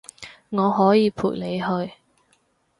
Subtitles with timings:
[0.49, 1.93] 我可以陪你去